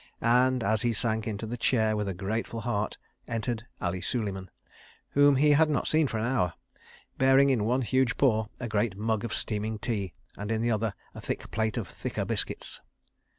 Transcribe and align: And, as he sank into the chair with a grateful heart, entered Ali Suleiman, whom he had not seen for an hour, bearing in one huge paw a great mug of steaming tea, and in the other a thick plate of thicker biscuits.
And, 0.23 0.63
as 0.63 0.81
he 0.81 0.93
sank 0.93 1.27
into 1.27 1.45
the 1.45 1.57
chair 1.61 1.95
with 1.95 2.07
a 2.07 2.15
grateful 2.15 2.61
heart, 2.61 2.97
entered 3.27 3.67
Ali 3.79 4.01
Suleiman, 4.01 4.49
whom 5.09 5.35
he 5.35 5.51
had 5.51 5.69
not 5.69 5.87
seen 5.87 6.07
for 6.07 6.17
an 6.17 6.25
hour, 6.25 6.53
bearing 7.19 7.51
in 7.51 7.65
one 7.65 7.83
huge 7.83 8.17
paw 8.17 8.47
a 8.59 8.67
great 8.67 8.97
mug 8.97 9.23
of 9.23 9.31
steaming 9.31 9.77
tea, 9.77 10.13
and 10.35 10.51
in 10.51 10.59
the 10.61 10.71
other 10.71 10.95
a 11.13 11.21
thick 11.21 11.51
plate 11.51 11.77
of 11.77 11.87
thicker 11.87 12.25
biscuits. 12.25 12.81